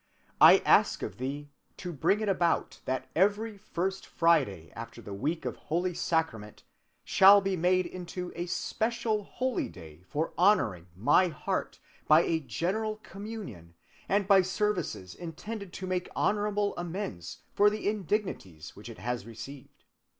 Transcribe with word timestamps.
"I 0.41 0.63
ask 0.65 1.03
of 1.03 1.17
thee 1.19 1.51
to 1.77 1.93
bring 1.93 2.21
it 2.21 2.27
about 2.27 2.79
that 2.85 3.11
every 3.15 3.55
first 3.55 4.07
Friday 4.07 4.71
after 4.75 4.99
the 4.99 5.13
week 5.13 5.45
of 5.45 5.55
holy 5.57 5.93
Sacrament 5.93 6.63
shall 7.03 7.39
be 7.39 7.55
made 7.55 7.85
into 7.85 8.33
a 8.35 8.47
special 8.47 9.23
holy 9.23 9.69
day 9.69 10.01
for 10.07 10.33
honoring 10.39 10.87
my 10.95 11.27
Heart 11.27 11.77
by 12.07 12.21
a 12.23 12.39
general 12.39 12.95
communion 13.03 13.75
and 14.09 14.27
by 14.27 14.41
services 14.41 15.13
intended 15.13 15.71
to 15.73 15.85
make 15.85 16.09
honorable 16.15 16.75
amends 16.77 17.43
for 17.53 17.69
the 17.69 17.87
indignities 17.87 18.75
which 18.75 18.89
it 18.89 18.97
has 18.97 19.27
received. 19.27 19.85